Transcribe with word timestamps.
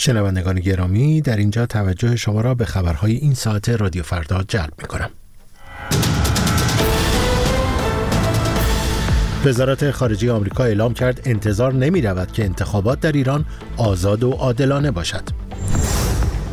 شنوندگان 0.00 0.60
گرامی 0.60 1.20
در 1.20 1.36
اینجا 1.36 1.66
توجه 1.66 2.16
شما 2.16 2.40
را 2.40 2.54
به 2.54 2.64
خبرهای 2.64 3.12
این 3.12 3.34
ساعت 3.34 3.68
رادیو 3.68 4.02
فردا 4.02 4.42
جلب 4.42 4.72
می 4.78 4.88
کنم. 4.88 5.10
وزارت 9.44 9.90
خارجه 9.90 10.32
آمریکا 10.32 10.64
اعلام 10.64 10.94
کرد 10.94 11.20
انتظار 11.24 11.74
نمی 11.74 12.00
رود 12.02 12.32
که 12.32 12.44
انتخابات 12.44 13.00
در 13.00 13.12
ایران 13.12 13.44
آزاد 13.76 14.24
و 14.24 14.30
عادلانه 14.30 14.90
باشد. 14.90 15.22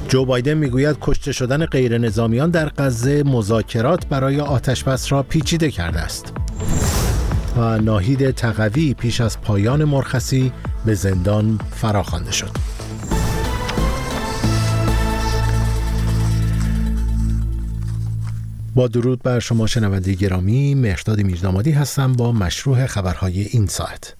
جو 0.09 0.25
بایدن 0.25 0.53
می‌گوید 0.53 0.97
کشته 1.01 1.31
شدن 1.31 1.65
غیر 1.65 1.97
نظامیان 1.97 2.49
در 2.49 2.69
غزه 2.69 3.23
مذاکرات 3.23 4.07
برای 4.07 4.39
آتشبس 4.39 5.11
را 5.11 5.23
پیچیده 5.23 5.71
کرده 5.71 5.99
است. 5.99 6.33
و 7.57 7.79
ناهید 7.79 8.31
تقوی 8.31 8.93
پیش 8.93 9.21
از 9.21 9.41
پایان 9.41 9.83
مرخصی 9.83 10.51
به 10.85 10.93
زندان 10.93 11.59
فراخوانده 11.71 12.31
شد. 12.31 12.51
با 18.77 18.87
درود 18.87 19.23
بر 19.23 19.39
شما 19.39 19.67
شنونده 19.67 20.13
گرامی 20.13 20.75
مهرداد 20.75 21.21
میردامادی 21.21 21.71
هستم 21.71 22.13
با 22.13 22.31
مشروع 22.31 22.85
خبرهای 22.85 23.41
این 23.41 23.67
ساعت 23.67 24.15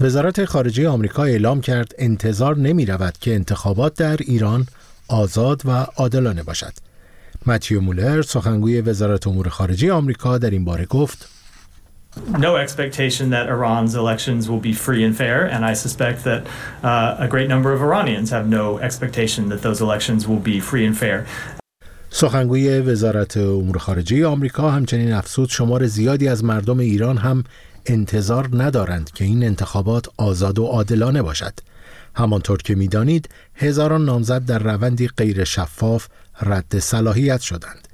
وزارت 0.00 0.44
خارجه 0.44 0.88
آمریکا 0.88 1.24
اعلام 1.24 1.60
کرد 1.60 1.92
انتظار 1.98 2.56
نمی 2.56 2.86
رود 2.86 3.18
که 3.18 3.34
انتخابات 3.34 3.94
در 3.94 4.16
ایران 4.16 4.66
آزاد 5.08 5.62
و 5.64 5.70
عادلانه 5.70 6.42
باشد 6.42 6.72
متیو 7.46 7.80
مولر 7.80 8.22
سخنگوی 8.22 8.80
وزارت 8.80 9.26
امور 9.26 9.48
خارجه 9.48 9.92
آمریکا 9.92 10.38
در 10.38 10.50
این 10.50 10.64
باره 10.64 10.84
گفت 10.86 11.28
no 12.28 12.56
expectation 12.56 13.30
that 13.30 13.46
Iran's 13.48 13.94
elections 13.94 14.48
will 14.50 14.62
be 14.70 14.72
free 14.72 15.04
and 15.04 15.16
fair, 15.16 15.38
and 15.54 15.64
I 15.64 15.74
suspect 15.74 16.18
that 16.24 16.40
uh, 16.82 17.26
a 17.26 17.28
great 17.28 17.48
number 17.48 17.70
of 17.72 17.80
Iranians 17.82 18.30
have 18.30 18.46
no 18.48 18.78
expectation 18.88 19.48
that 19.52 19.62
those 19.62 19.80
elections 19.86 20.20
will 20.28 20.42
be 20.52 20.58
free 20.70 20.84
and 20.88 20.96
fair. 20.98 21.26
سخنگوی 22.12 22.80
وزارت 22.80 23.36
امور 23.36 23.78
خارجه 23.78 24.26
آمریکا 24.26 24.70
همچنین 24.70 25.12
افزود 25.12 25.48
شمار 25.48 25.86
زیادی 25.86 26.28
از 26.28 26.44
مردم 26.44 26.78
ایران 26.78 27.18
هم 27.18 27.44
انتظار 27.86 28.48
ندارند 28.52 29.10
که 29.10 29.24
این 29.24 29.44
انتخابات 29.44 30.06
آزاد 30.16 30.58
و 30.58 30.64
عادلانه 30.64 31.22
باشد. 31.22 31.52
همانطور 32.14 32.58
که 32.58 32.74
می‌دانید 32.74 33.28
هزاران 33.54 34.04
نامزد 34.04 34.44
در 34.44 34.58
روندی 34.58 35.08
غیر 35.08 35.44
شفاف 35.44 36.06
رد 36.42 36.78
صلاحیت 36.78 37.40
شدند. 37.40 37.88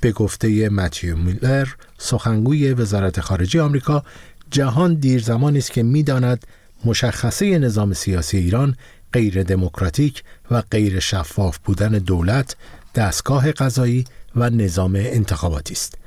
به 0.00 0.12
گفته 0.12 0.68
متیو 0.68 1.16
میلر 1.16 1.68
سخنگوی 1.98 2.74
وزارت 2.74 3.20
خارجه 3.20 3.62
آمریکا 3.62 4.02
جهان 4.50 4.94
دیر 4.94 5.22
زمانی 5.22 5.58
است 5.58 5.72
که 5.72 5.82
می‌داند 5.82 6.46
مشخصه 6.84 7.58
نظام 7.58 7.92
سیاسی 7.92 8.38
ایران 8.38 8.76
غیر 9.12 9.42
دموکراتیک 9.42 10.22
و 10.50 10.62
غیر 10.70 11.00
شفاف 11.00 11.58
بودن 11.58 11.90
دولت 11.90 12.56
دستگاه 12.94 13.52
قضایی 13.52 14.04
و 14.36 14.50
نظام 14.50 14.94
انتخاباتی 14.96 15.74
است. 15.74 15.98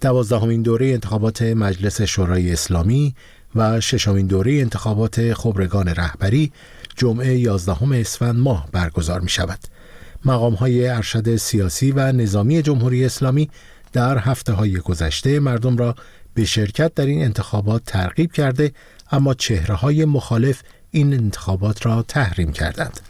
دوازدهمین 0.00 0.62
دوره 0.62 0.86
انتخابات 0.86 1.42
مجلس 1.42 2.02
شورای 2.02 2.52
اسلامی 2.52 3.14
و 3.54 3.80
ششمین 3.80 4.26
دوره 4.26 4.52
انتخابات 4.52 5.32
خبرگان 5.32 5.88
رهبری 5.88 6.52
جمعه 6.96 7.38
11 7.38 8.00
اسفند 8.00 8.38
ماه 8.38 8.68
برگزار 8.72 9.20
می 9.20 9.28
شود. 9.28 9.58
مقام 10.24 10.54
های 10.54 10.88
ارشد 10.88 11.36
سیاسی 11.36 11.92
و 11.92 12.12
نظامی 12.12 12.62
جمهوری 12.62 13.04
اسلامی 13.04 13.50
در 13.92 14.18
هفته 14.18 14.52
های 14.52 14.76
گذشته 14.78 15.40
مردم 15.40 15.76
را 15.76 15.94
به 16.34 16.44
شرکت 16.44 16.94
در 16.94 17.06
این 17.06 17.24
انتخابات 17.24 17.82
ترغیب 17.86 18.32
کرده 18.32 18.72
اما 19.10 19.34
چهره 19.34 19.74
های 19.74 20.04
مخالف 20.04 20.62
این 20.90 21.14
انتخابات 21.14 21.86
را 21.86 22.02
تحریم 22.02 22.52
کردند. 22.52 23.00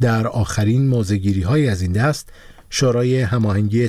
در 0.00 0.26
آخرین 0.26 0.88
موزگیری 0.88 1.42
های 1.42 1.68
از 1.68 1.82
این 1.82 1.92
دست 1.92 2.28
شورای 2.70 3.22
هماهنگی 3.22 3.88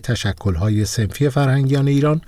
های 0.59 0.85
سنفی 0.85 1.29
فرهنگیان 1.29 1.87
ایران 1.87 2.21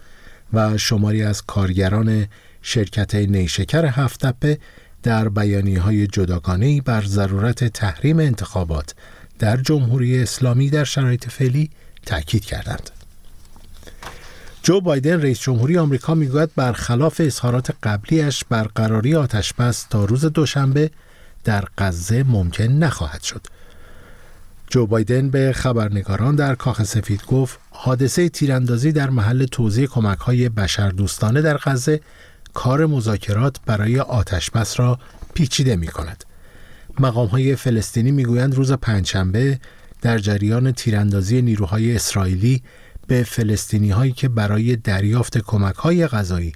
و 0.53 0.77
شماری 0.77 1.23
از 1.23 1.41
کارگران 1.41 2.27
شرکت 2.61 3.15
نیشکر 3.15 3.85
هفتپه 3.85 4.57
در 5.03 5.29
بیانی 5.29 5.75
های 5.75 6.07
جداگانه 6.07 6.81
بر 6.81 7.01
ضرورت 7.05 7.63
تحریم 7.63 8.19
انتخابات 8.19 8.95
در 9.39 9.57
جمهوری 9.57 10.19
اسلامی 10.19 10.69
در 10.69 10.83
شرایط 10.83 11.29
فعلی 11.29 11.69
تاکید 12.05 12.45
کردند. 12.45 12.89
جو 14.63 14.81
بایدن 14.81 15.21
رئیس 15.21 15.39
جمهوری 15.39 15.77
آمریکا 15.77 16.15
می‌گوید 16.15 16.49
برخلاف 16.55 17.21
اظهارات 17.25 17.71
قبلیش 17.83 18.43
برقراری 18.49 19.15
آتشبس 19.15 19.83
تا 19.83 20.05
روز 20.05 20.25
دوشنبه 20.25 20.91
در 21.43 21.65
غزه 21.77 22.23
ممکن 22.23 22.63
نخواهد 22.63 23.23
شد. 23.23 23.41
جو 24.71 24.85
بایدن 24.85 25.29
به 25.29 25.53
خبرنگاران 25.53 26.35
در 26.35 26.55
کاخ 26.55 26.83
سفید 26.83 27.25
گفت 27.25 27.59
حادثه 27.69 28.29
تیراندازی 28.29 28.91
در 28.91 29.09
محل 29.09 29.45
توزیع 29.45 29.87
کمک 29.87 30.17
های 30.17 30.49
بشردوستانه 30.49 31.41
در 31.41 31.57
غزه 31.57 32.01
کار 32.53 32.85
مذاکرات 32.85 33.57
برای 33.65 33.99
آتشبس 33.99 34.79
را 34.79 34.99
پیچیده 35.33 35.75
می 35.75 35.87
کند. 35.87 36.23
مقام 36.99 37.27
های 37.27 37.55
فلسطینی 37.55 38.11
می‌گویند 38.11 38.55
روز 38.55 38.71
پنجشنبه 38.71 39.59
در 40.01 40.17
جریان 40.17 40.71
تیراندازی 40.71 41.41
نیروهای 41.41 41.95
اسرائیلی 41.95 42.63
به 43.07 43.23
فلسطینی 43.23 43.91
هایی 43.91 44.11
که 44.11 44.29
برای 44.29 44.75
دریافت 44.75 45.37
کمک 45.37 45.75
های 45.75 46.07
غذایی 46.07 46.51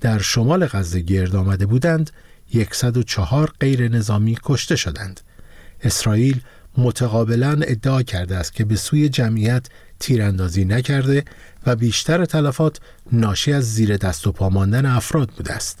در 0.00 0.18
شمال 0.18 0.66
غزه 0.66 1.00
گرد 1.00 1.36
آمده 1.36 1.66
بودند 1.66 2.10
104 2.72 3.52
غیر 3.60 3.88
نظامی 3.88 4.38
کشته 4.44 4.76
شدند. 4.76 5.20
اسرائیل 5.82 6.40
متقابلا 6.78 7.60
ادعا 7.62 8.02
کرده 8.02 8.36
است 8.36 8.54
که 8.54 8.64
به 8.64 8.76
سوی 8.76 9.08
جمعیت 9.08 9.66
تیراندازی 10.00 10.64
نکرده 10.64 11.24
و 11.66 11.76
بیشتر 11.76 12.24
تلفات 12.24 12.80
ناشی 13.12 13.52
از 13.52 13.74
زیر 13.74 13.96
دست 13.96 14.26
و 14.26 14.32
پا 14.32 14.48
ماندن 14.48 14.86
افراد 14.86 15.28
بوده 15.28 15.52
است. 15.52 15.78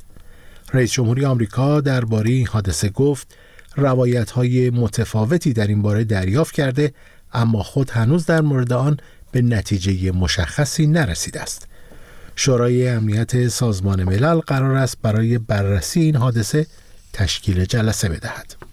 رئیس 0.74 0.92
جمهوری 0.92 1.24
آمریکا 1.24 1.80
درباره 1.80 2.30
این 2.30 2.46
حادثه 2.46 2.88
گفت 2.88 3.34
روایت 3.76 4.30
های 4.30 4.70
متفاوتی 4.70 5.52
در 5.52 5.66
این 5.66 5.82
باره 5.82 6.04
دریافت 6.04 6.54
کرده 6.54 6.94
اما 7.32 7.62
خود 7.62 7.90
هنوز 7.90 8.26
در 8.26 8.40
مورد 8.40 8.72
آن 8.72 8.96
به 9.32 9.42
نتیجه 9.42 10.12
مشخصی 10.12 10.86
نرسیده 10.86 11.40
است. 11.40 11.68
شورای 12.36 12.88
امنیت 12.88 13.48
سازمان 13.48 14.04
ملل 14.04 14.38
قرار 14.38 14.76
است 14.76 14.98
برای 15.02 15.38
بررسی 15.38 16.00
این 16.00 16.16
حادثه 16.16 16.66
تشکیل 17.12 17.64
جلسه 17.64 18.08
بدهد. 18.08 18.67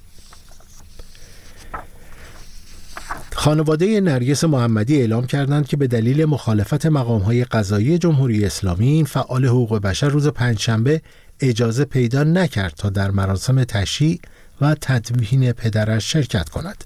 خانواده 3.38 4.01
نرگس 4.01 4.44
محمدی 4.44 5.00
اعلام 5.00 5.25
کردند 5.25 5.68
که 5.68 5.78
به 5.78 5.88
دلیل 5.88 6.25
مخالفت 6.25 6.85
مقامهای 6.85 7.46
قضایی 7.46 7.97
جمهوری 7.97 8.46
اسلامی 8.46 9.06
فعال 9.06 9.46
حقوق 9.46 9.81
بشر 9.81 10.09
روز 10.09 10.28
پنجشنبه 10.28 11.01
اجازه 11.40 11.85
پیدا 11.85 12.24
نکرد 12.24 12.74
تا 12.78 12.90
در 12.90 13.12
مراسم 13.12 13.63
تشییع 13.63 14.19
و 14.62 14.75
تدوین 14.81 15.51
پدرش 15.51 16.12
شرکت 16.12 16.50
کند. 16.50 16.84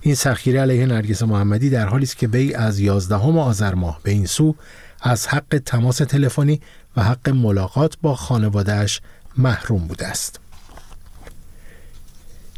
این 0.00 0.14
سخیره 0.14 0.60
علیه 0.60 0.86
نرگس 0.86 1.22
محمدی 1.22 1.70
در 1.70 1.86
حالی 1.86 2.04
است 2.04 2.16
که 2.16 2.28
وی 2.28 2.54
از 2.54 2.80
11 2.80 3.14
آذر 3.16 3.74
ماه 3.74 4.00
به 4.02 4.10
این 4.10 4.26
سو 4.26 4.54
از 5.02 5.26
حق 5.26 5.62
تماس 5.66 5.96
تلفنی 5.96 6.60
و 6.96 7.02
حق 7.02 7.28
ملاقات 7.28 7.96
با 8.02 8.14
خانوادهش 8.14 9.00
محروم 9.38 9.86
بوده 9.86 10.06
است. 10.06 10.41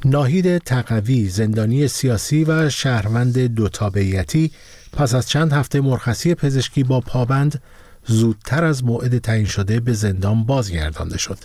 ناهید 0.04 0.58
تقوی 0.58 1.28
زندانی 1.28 1.88
سیاسی 1.88 2.44
و 2.44 2.70
شهروند 2.70 3.38
دو 3.38 3.68
تابعیتی 3.68 4.52
پس 4.92 5.14
از 5.14 5.28
چند 5.28 5.52
هفته 5.52 5.80
مرخصی 5.80 6.34
پزشکی 6.34 6.84
با 6.84 7.00
پابند 7.00 7.62
زودتر 8.06 8.64
از 8.64 8.84
موعد 8.84 9.18
تعیین 9.18 9.46
شده 9.46 9.80
به 9.80 9.92
زندان 9.92 10.44
بازگردانده 10.44 11.18
شد. 11.18 11.38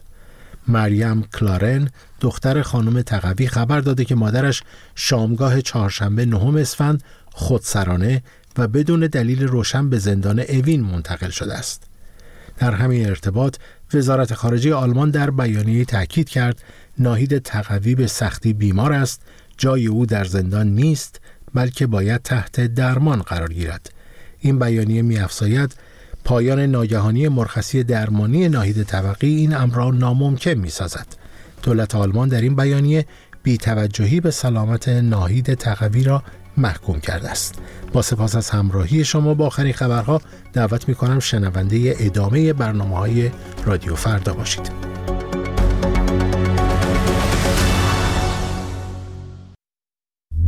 مریم 0.68 1.24
کلارن 1.24 1.90
دختر 2.20 2.62
خانم 2.62 3.02
تقوی 3.02 3.48
خبر 3.48 3.80
داده 3.80 4.06
که 4.06 4.16
مادرش 4.16 4.64
شامگاه 4.96 5.62
چهارشنبه 5.62 6.26
نهم 6.26 6.56
اسفند 6.56 7.04
خودسرانه 7.32 8.24
و 8.58 8.68
بدون 8.68 9.00
دلیل 9.00 9.44
روشن 9.44 9.90
به 9.90 10.00
زندان 10.00 10.40
اوین 10.40 10.82
منتقل 10.82 11.30
شده 11.30 11.54
است. 11.54 11.89
در 12.60 12.72
همین 12.72 13.08
ارتباط 13.10 13.56
وزارت 13.94 14.34
خارجه 14.34 14.74
آلمان 14.74 15.12
در 15.12 15.32
بیانیه 15.32 15.86
تاکید 15.86 16.30
کرد 16.30 16.64
ناهید 16.98 17.38
تقوی 17.38 17.96
به 17.96 18.08
سختی 18.08 18.54
بیمار 18.54 18.94
است 18.94 19.22
جای 19.58 19.88
او 19.88 20.06
در 20.06 20.24
زندان 20.24 20.68
نیست 20.68 21.22
بلکه 21.54 21.88
باید 21.88 22.22
تحت 22.22 22.62
درمان 22.62 23.22
قرار 23.22 23.54
گیرد. 23.54 23.92
این 24.40 24.60
بیانیه 24.60 25.02
میافزاید 25.02 25.76
پایان 26.24 26.60
ناگهانی 26.60 27.28
مرخصی 27.28 27.84
درمانی 27.84 28.50
ناهید 28.50 28.84
طبقی 28.84 29.36
این 29.36 29.56
امر 29.56 29.76
را 29.76 29.92
ناممکن 29.92 30.54
می‌سازد. 30.54 31.08
دولت 31.64 31.96
آلمان 31.96 32.30
در 32.30 32.42
این 32.42 32.56
بیانیه 32.56 33.06
بیتوجهی 33.44 34.20
به 34.20 34.32
سلامت 34.32 34.88
ناهید 34.90 35.54
تقوی 35.54 36.04
را 36.04 36.24
محکوم 36.60 37.00
کرده 37.00 37.30
است. 37.30 37.56
با 37.94 38.02
سپاس 38.02 38.36
از 38.36 38.50
همراهی 38.50 39.06
شما 39.06 39.34
با 39.34 39.46
آخرین 39.46 39.74
خبرها 39.74 40.22
دعوت 40.54 40.90
می 40.90 40.96
کنم 40.96 41.20
شنونده 41.20 41.96
ادامه 42.00 42.54
برنامه 42.54 42.98
های 42.98 43.32
رادیو 43.66 43.96
فردا 43.96 44.34
باشید. 44.34 44.89